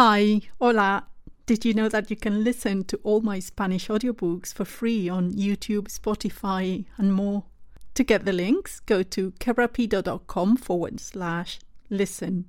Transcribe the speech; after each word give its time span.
Hi, 0.00 0.42
hola. 0.60 1.08
Did 1.44 1.64
you 1.64 1.74
know 1.74 1.88
that 1.88 2.08
you 2.08 2.14
can 2.14 2.44
listen 2.44 2.84
to 2.84 3.00
all 3.02 3.20
my 3.20 3.40
Spanish 3.40 3.88
audiobooks 3.88 4.54
for 4.54 4.64
free 4.64 5.08
on 5.08 5.32
YouTube, 5.32 5.88
Spotify, 5.88 6.84
and 6.98 7.12
more? 7.12 7.46
To 7.94 8.04
get 8.04 8.24
the 8.24 8.32
links, 8.32 8.78
go 8.78 9.02
to 9.02 9.32
kerapido.com 9.40 10.56
forward 10.58 11.00
slash 11.00 11.58
listen, 11.90 12.44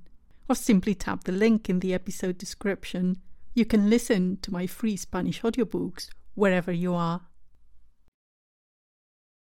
or 0.48 0.54
simply 0.54 0.94
tap 0.94 1.24
the 1.24 1.32
link 1.32 1.68
in 1.68 1.80
the 1.80 1.92
episode 1.92 2.38
description. 2.38 3.16
You 3.52 3.64
can 3.64 3.90
listen 3.90 4.38
to 4.42 4.52
my 4.52 4.68
free 4.68 4.96
Spanish 4.96 5.42
audiobooks 5.42 6.08
wherever 6.36 6.70
you 6.70 6.94
are. 6.94 7.22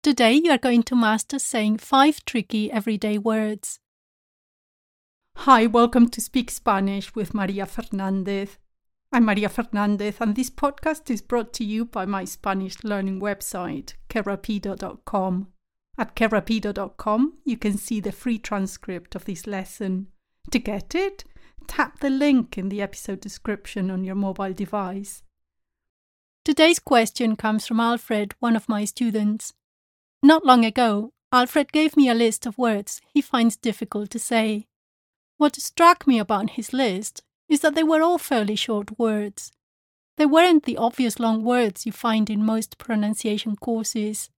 Today 0.03 0.33
you 0.33 0.51
are 0.51 0.57
going 0.57 0.83
to 0.85 0.97
master 0.97 1.39
saying 1.39 1.77
five 1.77 2.25
tricky 2.25 2.73
everyday 2.73 3.19
words. 3.19 3.81
Hi, 5.37 5.67
welcome 5.67 6.09
to 6.11 6.21
Speak 6.21 6.53
Spanish 6.53 7.17
with 7.17 7.35
Maria 7.35 7.67
Fernandez. 7.67 8.59
I'm 9.13 9.25
Maria 9.25 9.49
Fernandez, 9.49 10.17
and 10.21 10.37
this 10.37 10.51
podcast 10.51 11.11
is 11.11 11.21
brought 11.21 11.53
to 11.55 11.65
you 11.65 11.85
by 11.85 12.07
my 12.07 12.25
Spanish 12.25 12.85
learning 12.85 13.21
website, 13.21 13.95
kerapido.com. 14.09 15.49
At 15.99 16.15
kerapido.com, 16.15 17.39
you 17.45 17.57
can 17.57 17.77
see 17.77 17.99
the 17.99 18.13
free 18.13 18.39
transcript 18.39 19.17
of 19.17 19.25
this 19.25 19.49
lesson. 19.49 20.07
To 20.53 20.61
get 20.61 20.95
it, 20.95 21.25
tap 21.67 21.99
the 21.99 22.11
link 22.11 22.57
in 22.57 22.69
the 22.69 22.81
episode 22.81 23.21
description 23.21 23.91
on 23.91 24.05
your 24.05 24.15
mobile 24.15 24.53
device. 24.53 25.25
Today's 26.45 26.79
question 26.79 27.35
comes 27.35 27.67
from 27.67 27.81
Alfred, 27.81 28.35
one 28.39 28.55
of 28.55 28.69
my 28.69 28.85
students. 28.85 29.55
Not 30.23 30.47
long 30.47 30.65
ago, 30.65 31.13
Alfred 31.33 31.73
gave 31.73 31.97
me 31.97 32.09
a 32.09 32.15
list 32.15 32.47
of 32.47 32.59
words 32.59 33.01
he 33.13 33.21
finds 33.21 33.57
difficult 33.57 34.11
to 34.11 34.21
say. 34.21 34.69
What 35.43 35.57
struck 35.57 36.07
me 36.07 36.21
about 36.21 36.51
his 36.51 36.73
list 36.73 37.25
is 37.49 37.63
that 37.63 37.75
they 37.75 37.83
were 37.83 38.01
all 38.01 38.17
fairly 38.17 38.55
short 38.55 38.97
words. 38.97 39.51
They 40.17 40.25
weren't 40.25 40.63
the 40.63 40.77
obvious 40.77 41.19
long 41.19 41.43
words 41.43 41.85
you 41.85 41.91
find 41.91 42.31
in 42.31 42.47
most 42.47 42.79
pronunciation 42.79 43.57
courses. 43.57 44.31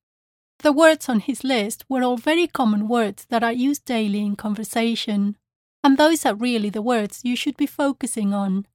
The 0.60 0.72
words 0.72 1.10
on 1.10 1.20
his 1.20 1.44
list 1.44 1.84
were 1.90 2.02
all 2.02 2.16
very 2.16 2.46
common 2.46 2.88
words 2.88 3.26
that 3.28 3.44
are 3.44 3.52
used 3.52 3.84
daily 3.84 4.20
in 4.20 4.34
conversation, 4.34 5.36
and 5.82 5.98
those 5.98 6.24
are 6.24 6.34
really 6.34 6.70
the 6.70 6.80
words 6.80 7.20
you 7.22 7.36
should 7.36 7.58
be 7.58 7.66
focusing 7.66 8.32
on. 8.32 8.66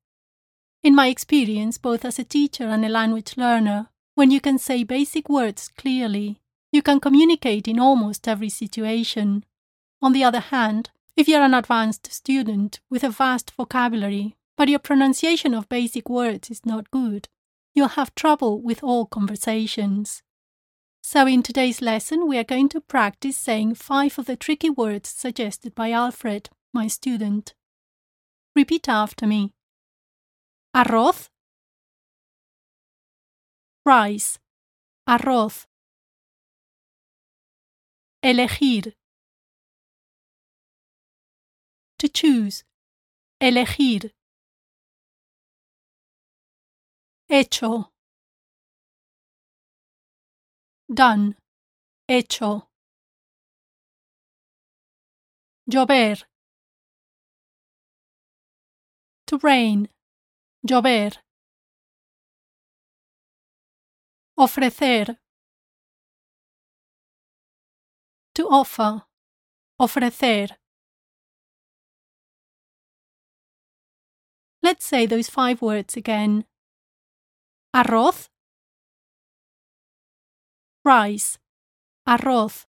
In 0.83 0.93
my 0.93 1.07
experience, 1.07 1.79
both 1.79 2.05
as 2.05 2.19
a 2.19 2.23
teacher 2.23 2.65
and 2.65 2.85
a 2.85 2.89
language 2.89 3.37
learner, 3.37 3.89
when 4.13 4.29
you 4.29 4.39
can 4.39 4.59
say 4.59 4.83
basic 4.83 5.29
words 5.29 5.69
clearly, 5.69 6.39
you 6.71 6.83
can 6.83 6.99
communicate 6.99 7.67
in 7.67 7.79
almost 7.79 8.27
every 8.27 8.49
situation. 8.49 9.45
On 9.99 10.13
the 10.13 10.23
other 10.23 10.41
hand, 10.41 10.91
if 11.19 11.27
you're 11.27 11.43
an 11.43 11.53
advanced 11.53 12.09
student 12.13 12.79
with 12.89 13.03
a 13.03 13.09
vast 13.09 13.51
vocabulary, 13.51 14.37
but 14.55 14.69
your 14.69 14.79
pronunciation 14.79 15.53
of 15.53 15.67
basic 15.67 16.09
words 16.09 16.49
is 16.49 16.65
not 16.65 16.89
good, 16.91 17.27
you'll 17.75 17.89
have 17.89 18.15
trouble 18.15 18.61
with 18.61 18.81
all 18.81 19.05
conversations. 19.05 20.23
So, 21.03 21.27
in 21.27 21.43
today's 21.43 21.81
lesson, 21.81 22.25
we 22.25 22.37
are 22.37 22.45
going 22.45 22.69
to 22.69 22.79
practice 22.79 23.35
saying 23.35 23.75
five 23.75 24.17
of 24.17 24.27
the 24.27 24.37
tricky 24.37 24.69
words 24.69 25.09
suggested 25.09 25.75
by 25.75 25.91
Alfred, 25.91 26.51
my 26.73 26.87
student. 26.87 27.53
Repeat 28.55 28.87
after 28.87 29.27
me. 29.27 29.51
Arroz, 30.73 31.27
rice, 33.85 34.39
arroz, 35.05 35.65
elegir, 38.23 38.93
to 41.99 42.07
choose, 42.07 42.63
elegir. 43.41 44.11
Hecho. 47.29 47.91
Done. 50.91 51.35
Hecho. 52.07 52.69
Llover. 55.69 56.23
To 59.27 59.37
rain. 59.43 59.89
Llover. 60.65 61.17
Ofrecer. 64.35 65.17
To 68.35 68.47
offer. 68.49 69.03
Ofrecer. 69.77 70.58
Let's 74.69 74.85
say 74.85 75.07
those 75.07 75.31
five 75.31 75.63
words 75.63 75.97
again. 75.97 76.45
Arroz, 77.75 78.29
rice, 80.85 81.39
arroz. 82.07 82.67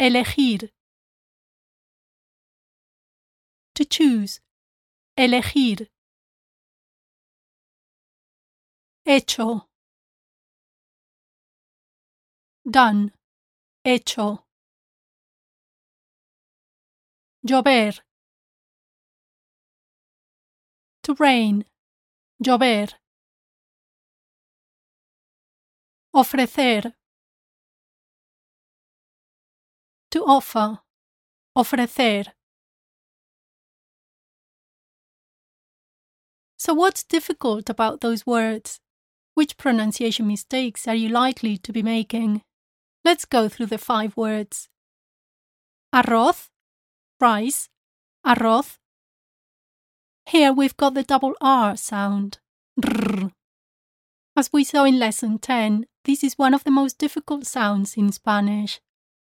Elegir. 0.00 0.70
To 3.76 3.84
choose, 3.84 4.40
elegir. 5.16 5.86
Hecho. 9.04 9.68
Done, 12.68 13.12
hecho. 13.84 14.44
Llover. 17.46 18.00
To 21.06 21.14
rain, 21.20 21.64
llover. 22.44 22.92
Ofrecer. 26.12 26.94
To 30.10 30.24
offer, 30.24 30.80
ofrecer. 31.54 32.24
So, 36.58 36.74
what's 36.74 37.04
difficult 37.04 37.70
about 37.70 38.00
those 38.00 38.26
words? 38.26 38.80
Which 39.34 39.56
pronunciation 39.56 40.26
mistakes 40.26 40.88
are 40.88 40.96
you 40.96 41.08
likely 41.08 41.56
to 41.58 41.72
be 41.72 41.84
making? 41.84 42.42
Let's 43.04 43.24
go 43.24 43.48
through 43.48 43.66
the 43.66 43.78
five 43.78 44.16
words 44.16 44.68
arroz, 45.94 46.48
rice, 47.20 47.68
arroz, 48.26 48.78
here 50.26 50.52
we've 50.52 50.76
got 50.76 50.94
the 50.94 51.02
double 51.02 51.34
R 51.40 51.76
sound. 51.76 52.38
As 54.36 54.52
we 54.52 54.64
saw 54.64 54.84
in 54.84 54.98
lesson 54.98 55.38
10, 55.38 55.86
this 56.04 56.22
is 56.22 56.36
one 56.36 56.52
of 56.52 56.64
the 56.64 56.70
most 56.70 56.98
difficult 56.98 57.46
sounds 57.46 57.96
in 57.96 58.12
Spanish. 58.12 58.80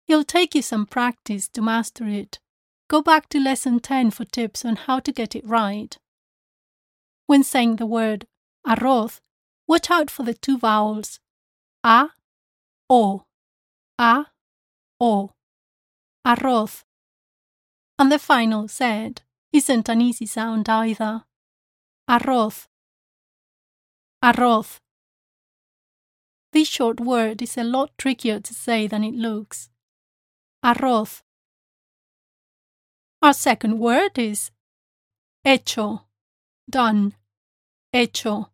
It'll 0.08 0.24
take 0.24 0.54
you 0.54 0.62
some 0.62 0.86
practice 0.86 1.48
to 1.50 1.62
master 1.62 2.06
it. 2.06 2.40
Go 2.88 3.00
back 3.02 3.28
to 3.28 3.38
lesson 3.40 3.78
10 3.78 4.10
for 4.10 4.24
tips 4.24 4.64
on 4.64 4.76
how 4.76 4.98
to 4.98 5.12
get 5.12 5.36
it 5.36 5.46
right. 5.46 5.96
When 7.26 7.44
saying 7.44 7.76
the 7.76 7.86
word 7.86 8.26
arroz, 8.66 9.20
watch 9.68 9.90
out 9.90 10.10
for 10.10 10.24
the 10.24 10.34
two 10.34 10.58
vowels 10.58 11.20
a, 11.84 12.08
o, 12.90 13.24
a, 13.98 14.26
o, 15.00 15.30
arroz, 16.26 16.82
and 17.98 18.10
the 18.10 18.18
final 18.18 18.66
z 18.66 19.14
isn't 19.52 19.88
an 19.88 20.00
easy 20.00 20.26
sound 20.26 20.68
either. 20.68 21.24
Arroz. 22.08 22.66
Arroz. 24.22 24.78
This 26.52 26.68
short 26.68 27.00
word 27.00 27.42
is 27.42 27.56
a 27.56 27.64
lot 27.64 27.90
trickier 27.98 28.40
to 28.40 28.54
say 28.54 28.86
than 28.86 29.04
it 29.04 29.14
looks. 29.14 29.70
Arroz. 30.64 31.22
Our 33.22 33.34
second 33.34 33.78
word 33.78 34.18
is 34.18 34.50
hecho, 35.44 36.06
done, 36.68 37.14
hecho. 37.92 38.50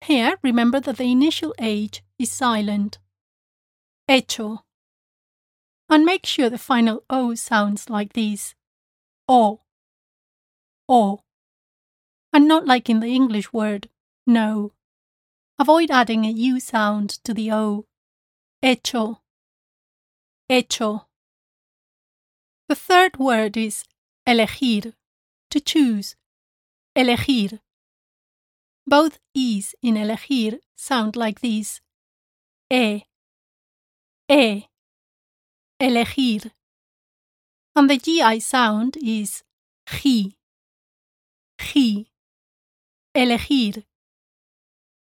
Here, 0.00 0.38
remember 0.42 0.80
that 0.80 0.98
the 0.98 1.10
initial 1.10 1.54
H 1.58 2.02
is 2.18 2.30
silent. 2.30 2.98
Hecho. 4.06 4.64
And 5.88 6.04
make 6.04 6.26
sure 6.26 6.50
the 6.50 6.58
final 6.58 7.02
O 7.08 7.34
sounds 7.34 7.88
like 7.88 8.12
this 8.12 8.54
o, 9.28 9.60
o, 10.88 11.20
and 12.32 12.48
not 12.48 12.66
like 12.66 12.90
in 12.90 13.00
the 13.00 13.14
English 13.14 13.52
word 13.52 13.88
no. 14.26 14.72
Avoid 15.58 15.90
adding 15.90 16.24
a 16.24 16.30
U 16.30 16.58
sound 16.58 17.10
to 17.24 17.32
the 17.32 17.52
O. 17.52 17.86
Hecho, 18.62 19.20
hecho. 20.48 21.06
The 22.68 22.74
third 22.74 23.18
word 23.18 23.56
is 23.56 23.84
elegir, 24.26 24.94
to 25.50 25.60
choose, 25.60 26.16
elegir. 26.96 27.60
Both 28.86 29.18
E's 29.34 29.74
in 29.82 29.96
elegir 29.96 30.58
sound 30.76 31.14
like 31.14 31.40
these. 31.40 31.80
E, 32.70 33.02
e, 34.28 34.64
elegir 35.80 36.50
and 37.76 37.90
the 37.90 37.96
GI 37.98 38.40
sound 38.40 38.96
is 39.02 39.42
Gi. 39.88 40.36
Gi. 41.60 42.06
Elegir. 43.16 43.84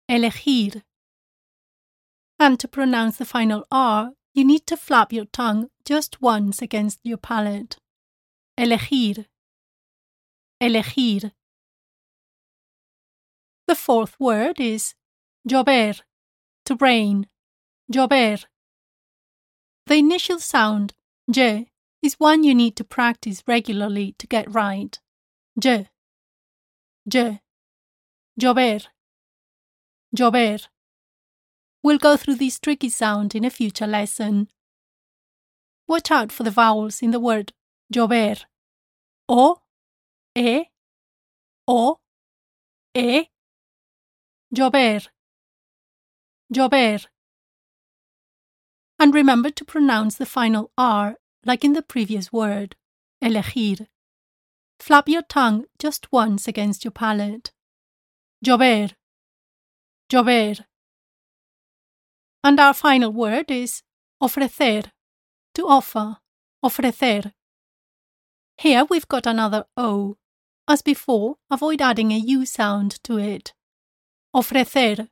Elegir. 0.09 0.82
And 2.38 2.59
to 2.61 2.69
pronounce 2.69 3.17
the 3.17 3.25
final 3.25 3.64
R, 3.70 4.12
you 4.35 4.44
need 4.44 4.67
to 4.67 4.76
flap 4.76 5.12
your 5.12 5.26
tongue 5.26 5.70
just 5.85 6.23
once 6.23 6.62
against 6.62 7.00
your 7.03 7.19
palate. 7.19 7.76
Elegir. 8.59 9.26
Elegir. 10.61 11.32
The 13.67 13.75
fourth 13.75 14.19
word 14.20 14.61
is 14.61 14.94
llover, 15.49 16.00
to 16.67 16.76
rain. 16.76 17.26
Llover. 17.93 18.44
The 19.87 19.97
initial 19.97 20.38
sound, 20.38 20.94
j, 21.31 21.72
is 22.02 22.14
one 22.19 22.43
you 22.43 22.54
need 22.54 22.76
to 22.76 22.84
practice 22.84 23.43
regularly 23.46 24.14
to 24.19 24.26
get 24.26 24.52
right. 24.52 24.99
J. 25.58 25.88
J. 27.08 27.40
Llover. 28.40 28.87
Llover. 30.16 30.66
We'll 31.82 31.99
go 31.99 32.16
through 32.16 32.37
this 32.37 32.58
tricky 32.58 32.88
sound 32.88 33.34
in 33.34 33.44
a 33.44 33.50
future 33.50 33.87
lesson. 33.87 34.49
Watch 35.88 36.10
out 36.10 36.32
for 36.32 36.43
the 36.43 36.50
vowels 36.50 37.02
in 37.02 37.10
the 37.10 37.20
word 37.20 37.52
llover. 37.93 38.44
O, 39.28 39.58
E, 40.37 40.64
O, 41.69 41.99
E. 42.94 43.25
Llover. 44.54 45.08
Llover. 46.52 47.06
And 48.99 49.14
remember 49.14 49.50
to 49.50 49.64
pronounce 49.64 50.16
the 50.16 50.26
final 50.26 50.70
R 50.76 51.16
like 51.44 51.65
in 51.65 51.73
the 51.73 51.83
previous 51.83 52.33
word, 52.33 52.77
elegir. 53.23 53.87
Flap 54.79 55.09
your 55.09 55.23
tongue 55.23 55.65
just 55.79 56.11
once 56.12 56.49
against 56.49 56.85
your 56.85 56.91
palate. 56.91 57.53
Llover. 58.44 58.93
Llover. 60.11 60.65
And 62.44 62.59
our 62.59 62.75
final 62.75 63.12
word 63.12 63.50
is 63.50 63.83
ofrecer, 64.21 64.83
to 65.55 65.69
offer, 65.69 66.17
ofrecer. 66.62 67.33
Here 68.59 68.85
we've 68.85 69.09
got 69.09 69.27
another 69.27 69.65
O. 69.77 70.17
As 70.69 70.83
before, 70.83 71.37
avoid 71.50 71.81
adding 71.81 72.12
a 72.12 72.19
U 72.19 72.47
sound 72.47 73.03
to 73.05 73.19
it. 73.19 73.53
Ofrecer. 74.35 75.09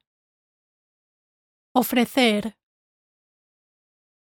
Ofrecer. 1.74 2.54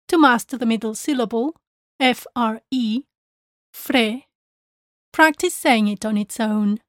To 0.09 0.19
master 0.19 0.59
the 0.59 0.67
middle 0.67 0.95
syllable, 0.95 1.57
F 2.03 2.27
R 2.35 2.61
E, 2.73 3.05
fre, 3.73 4.25
practice 5.13 5.55
saying 5.55 5.87
it 5.87 6.05
on 6.05 6.17
its 6.17 6.41
own. 6.41 6.81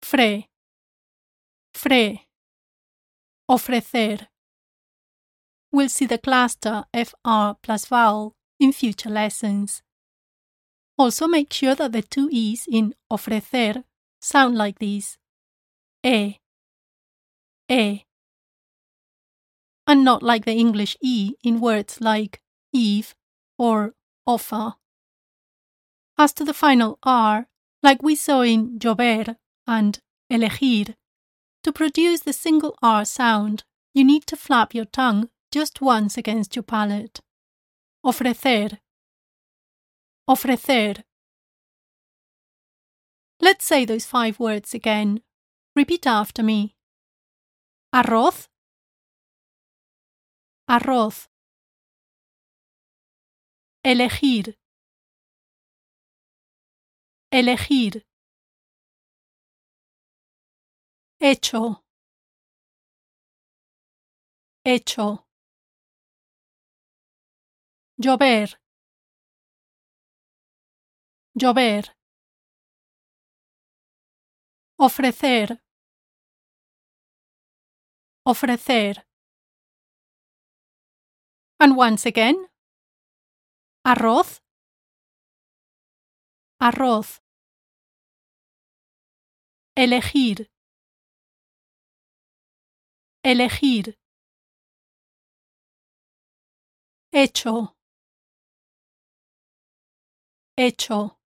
Fre. 0.00 0.44
Fre. 1.74 2.20
Ofrecer. 3.46 4.26
We'll 5.70 5.90
see 5.90 6.06
the 6.06 6.16
cluster 6.16 6.84
FR 6.94 7.58
plus 7.62 7.84
vowel 7.84 8.32
in 8.58 8.72
future 8.72 9.10
lessons. 9.10 9.82
Also 10.96 11.26
make 11.26 11.52
sure 11.52 11.74
that 11.74 11.92
the 11.92 12.00
two 12.00 12.30
E's 12.32 12.66
in 12.66 12.94
ofrecer 13.10 13.84
sound 14.22 14.56
like 14.56 14.78
these. 14.78 15.18
E. 16.02 16.36
E. 17.68 18.04
And 19.86 20.04
not 20.06 20.22
like 20.22 20.46
the 20.46 20.54
English 20.54 20.96
E 21.02 21.34
in 21.42 21.60
words 21.60 22.00
like 22.00 22.40
Eve 22.72 23.14
or 23.58 23.92
offer. 24.26 24.74
As 26.16 26.32
to 26.34 26.44
the 26.44 26.54
final 26.54 26.98
R, 27.02 27.46
like 27.82 28.02
we 28.02 28.14
saw 28.14 28.42
in 28.42 28.78
llover 28.78 29.36
and 29.66 29.98
elegir, 30.30 30.94
to 31.62 31.72
produce 31.72 32.20
the 32.20 32.32
single 32.32 32.76
R 32.82 33.04
sound, 33.04 33.64
you 33.94 34.04
need 34.04 34.26
to 34.26 34.36
flap 34.36 34.74
your 34.74 34.84
tongue 34.84 35.30
just 35.50 35.80
once 35.80 36.16
against 36.16 36.56
your 36.56 36.62
palate. 36.62 37.20
Ofrecer. 38.04 38.78
Ofrecer. 40.28 41.04
Let's 43.40 43.64
say 43.64 43.84
those 43.84 44.04
five 44.04 44.38
words 44.38 44.74
again. 44.74 45.20
Repeat 45.76 46.06
after 46.06 46.42
me. 46.42 46.76
Arroz. 47.94 48.48
Arroz. 50.68 51.28
Elegir. 53.84 54.56
Elegir. 57.30 58.06
Hecho. 61.20 61.84
Hecho. 64.64 65.26
Llover. 67.98 68.58
Llover. 71.34 71.94
Ofrecer. 74.78 75.60
Ofrecer. 78.24 79.04
And 81.60 81.76
once 81.76 82.06
again. 82.06 82.48
Arroz. 83.86 84.40
Arroz. 86.58 87.20
Elegir. 89.76 90.50
Elegir. 93.22 93.98
Hecho. 97.12 97.76
Hecho. 100.56 101.18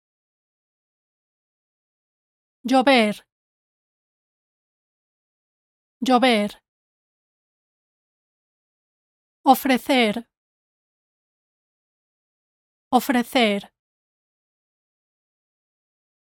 Llover. 2.65 3.25
Llover. 6.01 6.61
Ofrecer. 9.45 10.29
Ofrecer. 12.90 13.61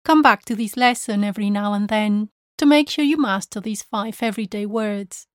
Come 0.04 0.22
back 0.22 0.44
to 0.44 0.56
this 0.56 0.76
lesson 0.76 1.24
every 1.24 1.50
now 1.50 1.72
and 1.72 1.88
then 1.88 2.32
to 2.58 2.66
make 2.66 2.90
sure 2.90 3.06
you 3.06 3.18
master 3.18 3.62
these 3.62 3.82
five 3.82 4.22
everyday 4.22 4.66
words. 4.66 5.26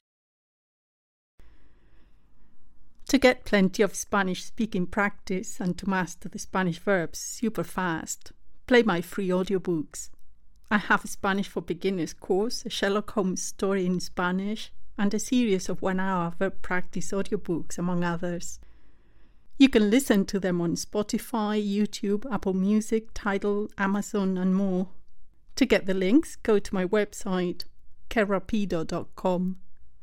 To 3.08 3.16
get 3.16 3.46
plenty 3.46 3.82
of 3.82 3.94
Spanish 3.94 4.44
speaking 4.44 4.86
practice 4.86 5.60
and 5.60 5.78
to 5.78 5.88
master 5.88 6.28
the 6.28 6.38
Spanish 6.38 6.78
verbs 6.78 7.20
super 7.20 7.64
fast, 7.64 8.32
play 8.66 8.82
my 8.82 9.00
free 9.00 9.28
audiobooks. 9.28 10.10
I 10.70 10.76
have 10.76 11.06
a 11.06 11.08
Spanish 11.08 11.48
for 11.48 11.62
Beginners 11.62 12.12
course, 12.12 12.66
a 12.66 12.70
Sherlock 12.70 13.12
Holmes 13.12 13.42
story 13.42 13.86
in 13.86 13.98
Spanish, 14.00 14.72
and 14.98 15.14
a 15.14 15.18
series 15.18 15.70
of 15.70 15.80
one 15.80 16.00
hour 16.00 16.34
verb 16.38 16.60
practice 16.60 17.12
audiobooks, 17.12 17.78
among 17.78 18.04
others. 18.04 18.58
You 19.56 19.68
can 19.68 19.88
listen 19.88 20.24
to 20.26 20.40
them 20.40 20.60
on 20.60 20.74
Spotify, 20.74 21.62
YouTube, 21.62 22.30
Apple 22.32 22.54
Music, 22.54 23.08
Tidal, 23.14 23.68
Amazon, 23.78 24.36
and 24.36 24.54
more. 24.54 24.88
To 25.56 25.64
get 25.64 25.86
the 25.86 25.94
links, 25.94 26.34
go 26.36 26.58
to 26.58 26.74
my 26.74 26.84
website, 26.84 27.64
kerapido.com. 28.10 29.56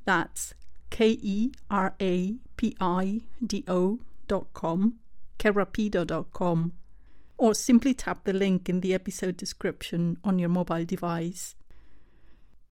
That's 0.05 0.53
K 0.89 1.17
E 1.21 1.51
R 1.69 1.93
A 1.99 2.35
P 2.55 2.75
I 2.79 3.21
D 3.45 3.63
O 3.67 3.99
dot 4.27 4.47
com, 4.53 4.95
dot 5.37 6.31
com, 6.31 6.73
or 7.37 7.53
simply 7.53 7.93
tap 7.93 8.23
the 8.23 8.33
link 8.33 8.69
in 8.69 8.79
the 8.79 8.93
episode 8.93 9.35
description 9.35 10.17
on 10.23 10.39
your 10.39 10.49
mobile 10.49 10.85
device. 10.85 11.55